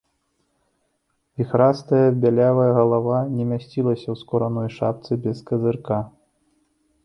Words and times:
Віхрастая 1.41 1.99
бялявая 2.23 2.67
галава 2.79 3.19
не 3.35 3.43
мясцілася 3.53 4.03
ў 4.11 4.15
скураной 4.25 4.69
шапцы 4.81 5.11
без 5.27 5.37
казырка. 5.51 6.05